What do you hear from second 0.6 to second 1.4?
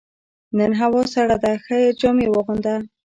هوا سړه